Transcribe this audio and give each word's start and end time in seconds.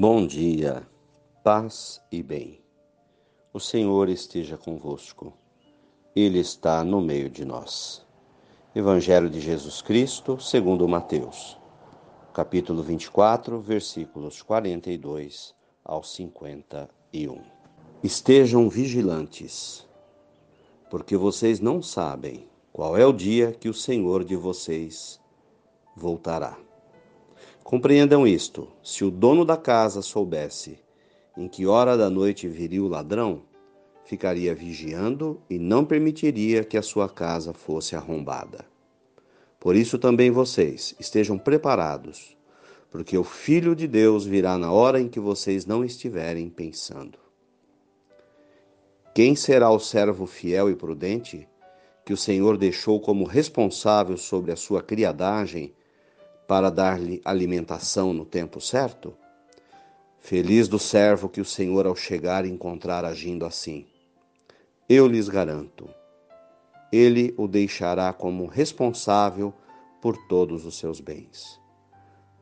Bom 0.00 0.24
dia, 0.24 0.86
paz 1.42 2.00
e 2.12 2.22
bem. 2.22 2.62
O 3.52 3.58
Senhor 3.58 4.08
esteja 4.08 4.56
convosco, 4.56 5.32
Ele 6.14 6.38
está 6.38 6.84
no 6.84 7.00
meio 7.00 7.28
de 7.28 7.44
nós. 7.44 8.06
Evangelho 8.72 9.28
de 9.28 9.40
Jesus 9.40 9.82
Cristo, 9.82 10.38
segundo 10.38 10.86
Mateus, 10.86 11.58
capítulo 12.32 12.80
24, 12.80 13.58
versículos 13.58 14.40
42 14.40 15.52
ao 15.84 16.04
51. 16.04 17.42
Estejam 18.00 18.68
vigilantes, 18.68 19.84
porque 20.88 21.16
vocês 21.16 21.58
não 21.58 21.82
sabem 21.82 22.48
qual 22.72 22.96
é 22.96 23.04
o 23.04 23.12
dia 23.12 23.50
que 23.50 23.68
o 23.68 23.74
Senhor 23.74 24.22
de 24.22 24.36
vocês 24.36 25.20
voltará. 25.96 26.67
Compreendam 27.68 28.26
isto: 28.26 28.66
se 28.82 29.04
o 29.04 29.10
dono 29.10 29.44
da 29.44 29.54
casa 29.54 30.00
soubesse 30.00 30.78
em 31.36 31.46
que 31.46 31.66
hora 31.66 31.98
da 31.98 32.08
noite 32.08 32.48
viria 32.48 32.82
o 32.82 32.88
ladrão, 32.88 33.42
ficaria 34.06 34.54
vigiando 34.54 35.42
e 35.50 35.58
não 35.58 35.84
permitiria 35.84 36.64
que 36.64 36.78
a 36.78 36.82
sua 36.82 37.10
casa 37.10 37.52
fosse 37.52 37.94
arrombada. 37.94 38.64
Por 39.60 39.76
isso 39.76 39.98
também 39.98 40.30
vocês 40.30 40.94
estejam 40.98 41.36
preparados, 41.36 42.34
porque 42.90 43.18
o 43.18 43.22
Filho 43.22 43.76
de 43.76 43.86
Deus 43.86 44.24
virá 44.24 44.56
na 44.56 44.72
hora 44.72 44.98
em 44.98 45.06
que 45.06 45.20
vocês 45.20 45.66
não 45.66 45.84
estiverem 45.84 46.48
pensando. 46.48 47.18
Quem 49.14 49.36
será 49.36 49.70
o 49.70 49.78
servo 49.78 50.24
fiel 50.24 50.70
e 50.70 50.74
prudente 50.74 51.46
que 52.02 52.14
o 52.14 52.16
Senhor 52.16 52.56
deixou 52.56 52.98
como 52.98 53.26
responsável 53.26 54.16
sobre 54.16 54.52
a 54.52 54.56
sua 54.56 54.82
criadagem 54.82 55.74
para 56.48 56.70
dar-lhe 56.70 57.20
alimentação 57.26 58.14
no 58.14 58.24
tempo 58.24 58.58
certo? 58.58 59.14
Feliz 60.18 60.66
do 60.66 60.78
servo 60.78 61.28
que 61.28 61.42
o 61.42 61.44
Senhor, 61.44 61.86
ao 61.86 61.94
chegar, 61.94 62.46
encontrar 62.46 63.04
agindo 63.04 63.44
assim. 63.44 63.86
Eu 64.88 65.06
lhes 65.06 65.28
garanto, 65.28 65.90
ele 66.90 67.34
o 67.36 67.46
deixará 67.46 68.14
como 68.14 68.46
responsável 68.46 69.52
por 70.00 70.16
todos 70.26 70.64
os 70.64 70.78
seus 70.78 71.00
bens. 71.00 71.60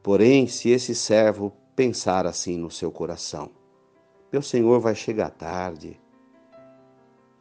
Porém, 0.05 0.47
se 0.47 0.71
esse 0.71 0.95
servo 0.95 1.53
pensar 1.75 2.27
assim 2.27 2.57
no 2.57 2.71
seu 2.71 2.93
coração, 2.93 3.51
meu 4.33 4.41
senhor 4.41 4.79
vai 4.79 4.95
chegar 4.95 5.31
tarde. 5.31 6.01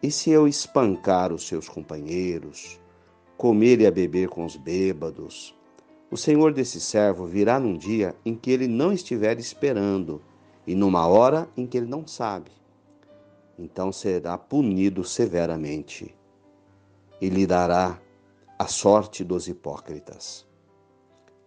E 0.02 0.10
se 0.10 0.32
eu 0.32 0.48
espancar 0.48 1.32
os 1.32 1.48
seus 1.48 1.70
companheiros, 1.70 2.80
comer 3.38 3.82
e 3.82 3.86
a 3.86 3.92
beber 3.92 4.30
com 4.30 4.44
os 4.44 4.56
bêbados, 4.56 5.56
o 6.16 6.18
senhor 6.18 6.54
desse 6.54 6.80
servo 6.80 7.26
virá 7.26 7.60
num 7.60 7.78
dia 7.78 8.16
em 8.26 8.34
que 8.34 8.50
ele 8.50 8.70
não 8.70 8.94
estiver 8.94 9.38
esperando 9.38 10.22
e 10.66 10.74
numa 10.74 11.06
hora 11.06 11.50
em 11.58 11.68
que 11.68 11.76
ele 11.76 11.88
não 11.88 12.08
sabe. 12.08 12.52
Então 13.60 13.92
será 13.92 14.38
punido 14.38 15.04
severamente 15.04 16.16
e 17.20 17.28
lhe 17.28 17.46
dará 17.46 18.00
a 18.58 18.66
sorte 18.66 19.26
dos 19.26 19.50
hipócritas. 19.50 20.48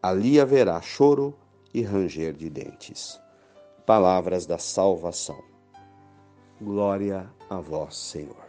Ali 0.02 0.38
haverá 0.38 0.82
choro 0.82 1.34
e 1.72 1.80
ranger 1.80 2.34
de 2.34 2.50
dentes. 2.50 3.18
Palavras 3.86 4.44
da 4.44 4.58
salvação. 4.58 5.42
Glória 6.60 7.26
a 7.48 7.58
vós, 7.58 7.96
Senhor. 7.96 8.47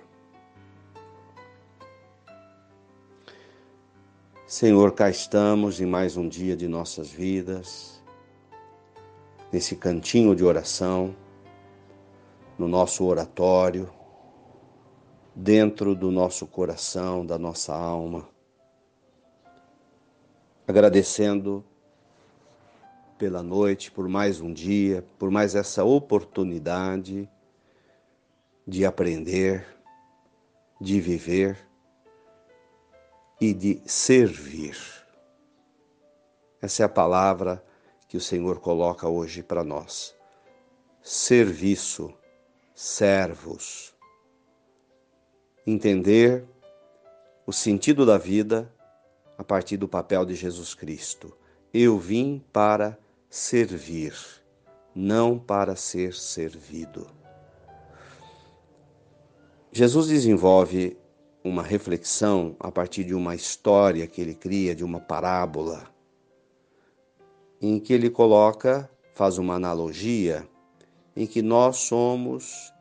Senhor, 4.49 4.93
cá 4.93 5.11
estamos 5.11 5.79
em 5.79 5.85
mais 5.85 6.17
um 6.17 6.27
dia 6.27 6.57
de 6.57 6.67
nossas 6.67 7.07
vidas, 7.07 8.03
nesse 9.51 9.75
cantinho 9.75 10.35
de 10.35 10.43
oração, 10.43 11.15
no 12.57 12.67
nosso 12.67 13.05
oratório, 13.05 13.93
dentro 15.35 15.93
do 15.93 16.09
nosso 16.09 16.47
coração, 16.47 17.23
da 17.23 17.37
nossa 17.37 17.75
alma, 17.75 18.27
agradecendo 20.67 21.63
pela 23.19 23.43
noite, 23.43 23.91
por 23.91 24.09
mais 24.09 24.41
um 24.41 24.51
dia, 24.51 25.05
por 25.19 25.29
mais 25.29 25.53
essa 25.53 25.83
oportunidade 25.83 27.29
de 28.67 28.83
aprender, 28.83 29.63
de 30.81 30.99
viver 30.99 31.68
e 33.39 33.53
de 33.53 33.81
servir. 33.85 34.77
Essa 36.61 36.83
é 36.83 36.85
a 36.85 36.89
palavra 36.89 37.63
que 38.07 38.17
o 38.17 38.21
Senhor 38.21 38.59
coloca 38.59 39.07
hoje 39.07 39.41
para 39.41 39.63
nós. 39.63 40.15
Serviço, 41.01 42.13
servos. 42.75 43.93
Entender 45.65 46.45
o 47.45 47.53
sentido 47.53 48.05
da 48.05 48.17
vida 48.17 48.73
a 49.37 49.43
partir 49.43 49.77
do 49.77 49.87
papel 49.87 50.25
de 50.25 50.35
Jesus 50.35 50.73
Cristo. 50.73 51.35
Eu 51.73 51.97
vim 51.97 52.43
para 52.51 52.97
servir, 53.29 54.13
não 54.93 55.39
para 55.39 55.75
ser 55.75 56.13
servido. 56.13 57.07
Jesus 59.71 60.07
desenvolve 60.07 60.97
uma 61.43 61.63
reflexão 61.63 62.55
a 62.59 62.71
partir 62.71 63.03
de 63.03 63.13
uma 63.13 63.35
história 63.35 64.05
que 64.07 64.21
ele 64.21 64.35
cria, 64.35 64.75
de 64.75 64.83
uma 64.83 64.99
parábola, 64.99 65.89
em 67.61 67.79
que 67.79 67.93
ele 67.93 68.09
coloca, 68.09 68.89
faz 69.13 69.37
uma 69.37 69.55
analogia, 69.55 70.47
em 71.15 71.25
que 71.25 71.41
nós 71.41 71.77
somos 71.77 72.73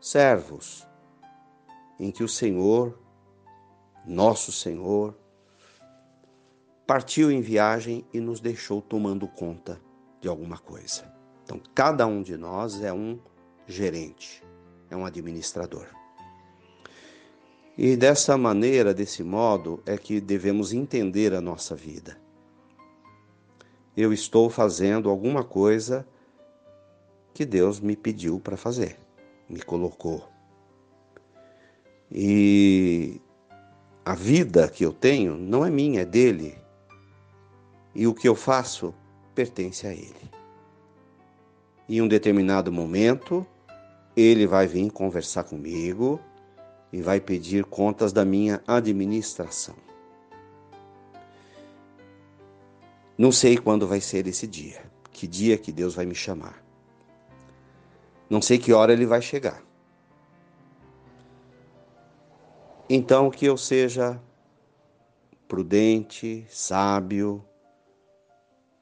servos, 0.00 0.86
em 1.98 2.10
que 2.10 2.22
o 2.22 2.28
Senhor, 2.28 2.98
nosso 4.06 4.52
Senhor, 4.52 5.16
partiu 6.86 7.30
em 7.30 7.40
viagem 7.40 8.04
e 8.12 8.20
nos 8.20 8.40
deixou 8.40 8.80
tomando 8.80 9.28
conta 9.28 9.80
de 10.20 10.28
alguma 10.28 10.58
coisa. 10.58 11.12
Então, 11.44 11.60
cada 11.74 12.06
um 12.06 12.22
de 12.22 12.36
nós 12.36 12.82
é 12.82 12.92
um 12.92 13.18
gerente, 13.66 14.42
é 14.90 14.96
um 14.96 15.04
administrador. 15.04 15.97
E 17.78 17.96
dessa 17.96 18.36
maneira, 18.36 18.92
desse 18.92 19.22
modo, 19.22 19.80
é 19.86 19.96
que 19.96 20.20
devemos 20.20 20.72
entender 20.72 21.32
a 21.32 21.40
nossa 21.40 21.76
vida. 21.76 22.18
Eu 23.96 24.12
estou 24.12 24.50
fazendo 24.50 25.08
alguma 25.08 25.44
coisa 25.44 26.04
que 27.32 27.46
Deus 27.46 27.78
me 27.78 27.94
pediu 27.94 28.40
para 28.40 28.56
fazer, 28.56 28.98
me 29.48 29.62
colocou. 29.62 30.28
E 32.10 33.20
a 34.04 34.12
vida 34.16 34.68
que 34.68 34.84
eu 34.84 34.92
tenho 34.92 35.36
não 35.36 35.64
é 35.64 35.70
minha, 35.70 36.00
é 36.00 36.04
dele. 36.04 36.58
E 37.94 38.08
o 38.08 38.14
que 38.14 38.26
eu 38.28 38.34
faço 38.34 38.92
pertence 39.36 39.86
a 39.86 39.92
ele. 39.92 40.28
Em 41.88 42.02
um 42.02 42.08
determinado 42.08 42.72
momento, 42.72 43.46
ele 44.16 44.48
vai 44.48 44.66
vir 44.66 44.90
conversar 44.90 45.44
comigo 45.44 46.20
e 46.92 47.02
vai 47.02 47.20
pedir 47.20 47.64
contas 47.64 48.12
da 48.12 48.24
minha 48.24 48.62
administração. 48.66 49.74
Não 53.16 53.32
sei 53.32 53.58
quando 53.58 53.86
vai 53.86 54.00
ser 54.00 54.26
esse 54.26 54.46
dia, 54.46 54.82
que 55.10 55.26
dia 55.26 55.58
que 55.58 55.72
Deus 55.72 55.94
vai 55.94 56.06
me 56.06 56.14
chamar. 56.14 56.62
Não 58.30 58.40
sei 58.40 58.58
que 58.58 58.72
hora 58.72 58.92
ele 58.92 59.06
vai 59.06 59.20
chegar. 59.20 59.62
Então 62.88 63.30
que 63.30 63.44
eu 63.44 63.56
seja 63.56 64.20
prudente, 65.46 66.46
sábio, 66.48 67.44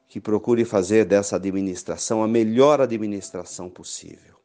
que 0.09 0.21
procure 0.21 0.65
fazer 0.65 1.05
dessa 1.05 1.37
administração 1.37 2.23
a 2.23 2.29
melhor 2.29 2.81
administração 2.81 3.69
possível. 3.69 4.37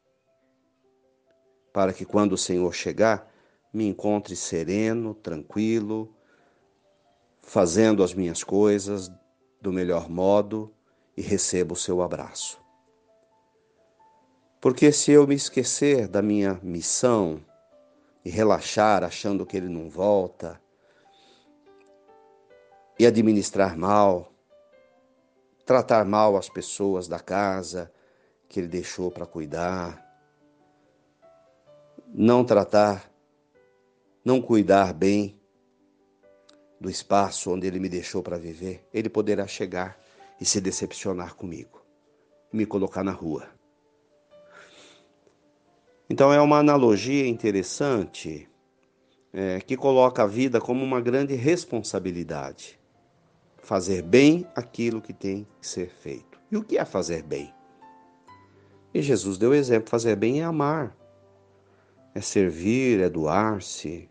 Para 1.73 1.93
que 1.93 2.05
quando 2.05 2.33
o 2.33 2.37
Senhor 2.37 2.73
chegar, 2.73 3.30
me 3.73 3.87
encontre 3.87 4.35
sereno, 4.35 5.13
tranquilo, 5.13 6.13
fazendo 7.41 8.03
as 8.03 8.13
minhas 8.13 8.43
coisas 8.43 9.11
do 9.61 9.71
melhor 9.71 10.09
modo 10.09 10.73
e 11.15 11.21
receba 11.21 11.73
o 11.73 11.77
seu 11.77 12.01
abraço. 12.01 12.59
Porque 14.59 14.91
se 14.91 15.11
eu 15.11 15.25
me 15.25 15.35
esquecer 15.35 16.07
da 16.07 16.21
minha 16.21 16.59
missão 16.61 17.43
e 18.23 18.29
relaxar 18.29 19.03
achando 19.03 19.45
que 19.45 19.57
ele 19.57 19.69
não 19.69 19.89
volta, 19.89 20.61
e 23.01 23.05
administrar 23.07 23.75
mal, 23.75 24.31
tratar 25.65 26.05
mal 26.05 26.37
as 26.37 26.47
pessoas 26.47 27.07
da 27.07 27.19
casa 27.19 27.91
que 28.47 28.59
ele 28.59 28.67
deixou 28.67 29.09
para 29.09 29.25
cuidar, 29.25 30.05
não 32.13 32.45
tratar 32.45 33.10
não 34.23 34.41
cuidar 34.41 34.93
bem 34.93 35.39
do 36.79 36.89
espaço 36.89 37.51
onde 37.51 37.67
ele 37.67 37.79
me 37.79 37.89
deixou 37.89 38.23
para 38.23 38.37
viver, 38.37 38.87
ele 38.93 39.09
poderá 39.09 39.45
chegar 39.45 39.99
e 40.39 40.45
se 40.45 40.59
decepcionar 40.59 41.35
comigo. 41.35 41.79
me 42.51 42.65
colocar 42.65 43.01
na 43.01 43.13
rua. 43.13 43.47
Então 46.09 46.33
é 46.33 46.41
uma 46.41 46.57
analogia 46.57 47.25
interessante 47.25 48.49
é, 49.31 49.61
que 49.61 49.77
coloca 49.77 50.23
a 50.23 50.27
vida 50.27 50.59
como 50.59 50.83
uma 50.83 50.99
grande 50.99 51.33
responsabilidade. 51.35 52.77
Fazer 53.59 54.01
bem 54.01 54.45
aquilo 54.53 55.01
que 55.01 55.13
tem 55.13 55.47
que 55.61 55.65
ser 55.65 55.89
feito. 55.89 56.37
E 56.51 56.57
o 56.57 56.63
que 56.63 56.77
é 56.77 56.83
fazer 56.83 57.23
bem? 57.23 57.53
E 58.93 59.01
Jesus 59.01 59.37
deu 59.37 59.53
exemplo: 59.53 59.89
fazer 59.89 60.17
bem 60.17 60.41
é 60.41 60.43
amar, 60.43 60.93
é 62.13 62.21
servir, 62.21 62.99
é 62.99 63.09
doar-se, 63.09 64.09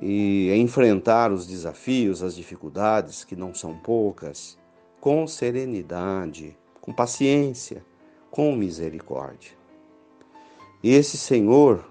e 0.00 0.48
é 0.50 0.56
enfrentar 0.56 1.30
os 1.30 1.46
desafios, 1.46 2.22
as 2.22 2.34
dificuldades, 2.34 3.24
que 3.24 3.36
não 3.36 3.54
são 3.54 3.76
poucas, 3.76 4.58
com 5.00 5.26
serenidade, 5.26 6.56
com 6.80 6.92
paciência, 6.92 7.84
com 8.30 8.54
misericórdia. 8.54 9.52
E 10.82 10.94
esse 10.94 11.18
Senhor, 11.18 11.84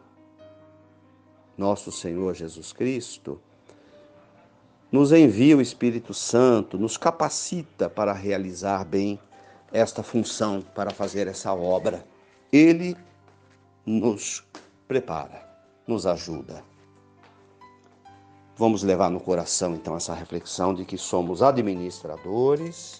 nosso 1.57 1.91
Senhor 1.91 2.33
Jesus 2.33 2.73
Cristo, 2.73 3.39
nos 4.91 5.11
envia 5.11 5.55
o 5.55 5.61
Espírito 5.61 6.13
Santo, 6.13 6.77
nos 6.79 6.97
capacita 6.97 7.87
para 7.87 8.11
realizar 8.13 8.83
bem 8.83 9.19
esta 9.71 10.01
função, 10.01 10.61
para 10.61 10.89
fazer 10.89 11.27
essa 11.27 11.53
obra. 11.53 12.03
Ele 12.51 12.97
nos 13.85 14.43
prepara, 14.89 15.47
nos 15.85 16.07
ajuda. 16.07 16.63
Vamos 18.57 18.81
levar 18.81 19.11
no 19.11 19.19
coração 19.19 19.75
então 19.75 19.95
essa 19.95 20.15
reflexão 20.15 20.73
de 20.73 20.83
que 20.83 20.97
somos 20.97 21.43
administradores 21.43 22.99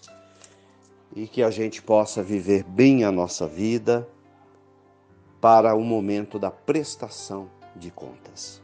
e 1.15 1.27
que 1.27 1.41
a 1.41 1.49
gente 1.49 1.81
possa 1.81 2.21
viver 2.21 2.63
bem 2.63 3.03
a 3.03 3.11
nossa 3.11 3.47
vida 3.47 4.07
para 5.41 5.73
o 5.73 5.81
momento 5.81 6.37
da 6.37 6.51
prestação 6.51 7.49
de 7.75 7.89
contas. 7.89 8.61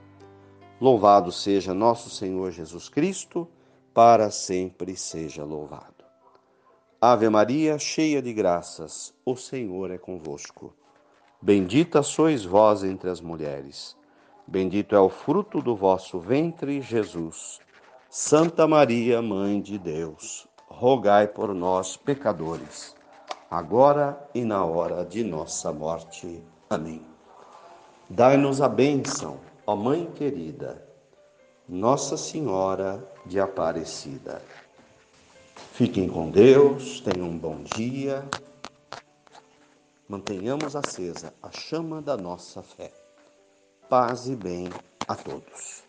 Louvado 0.80 1.32
seja 1.32 1.74
nosso 1.74 2.12
Senhor 2.12 2.52
Jesus 2.52 2.90
Cristo, 2.90 3.48
para 3.92 4.30
sempre 4.30 4.96
seja 4.96 5.44
louvado. 5.44 6.06
Ave 7.02 7.28
Maria, 7.28 7.80
cheia 7.80 8.22
de 8.22 8.32
graças, 8.32 9.16
o 9.26 9.36
Senhor 9.36 9.90
é 9.90 9.98
convosco. 9.98 10.76
Bendita 11.46 12.02
sois 12.02 12.44
vós 12.44 12.84
entre 12.84 13.08
as 13.08 13.22
mulheres. 13.22 13.96
Bendito 14.48 14.96
é 14.96 15.00
o 15.00 15.10
fruto 15.10 15.62
do 15.62 15.76
vosso 15.76 16.20
ventre, 16.20 16.82
Jesus. 16.82 17.60
Santa 18.10 18.68
Maria, 18.68 19.22
Mãe 19.22 19.62
de 19.62 19.78
Deus, 19.78 20.48
rogai 20.68 21.28
por 21.28 21.54
nós, 21.54 21.96
pecadores, 21.96 22.96
agora 23.48 24.20
e 24.34 24.44
na 24.44 24.66
hora 24.66 25.06
de 25.06 25.24
nossa 25.24 25.72
morte. 25.72 26.44
Amém. 26.68 27.06
Dai-nos 28.10 28.60
a 28.60 28.68
bênção, 28.68 29.38
ó 29.68 29.76
Mãe 29.76 30.10
querida, 30.16 30.84
Nossa 31.70 32.18
Senhora 32.18 33.08
de 33.24 33.40
Aparecida. 33.40 34.42
Fiquem 35.74 36.08
com 36.08 36.28
Deus, 36.32 37.02
tenham 37.02 37.28
um 37.28 37.38
bom 37.38 37.62
dia. 37.62 38.28
Mantenhamos 40.08 40.76
acesa 40.76 41.34
a 41.42 41.50
chama 41.52 42.00
da 42.00 42.16
nossa 42.16 42.62
fé. 42.62 42.94
Paz 43.90 44.28
e 44.28 44.36
bem 44.36 44.70
a 45.08 45.16
todos. 45.16 45.84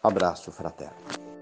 Abraço 0.00 0.52
fraterno. 0.52 1.35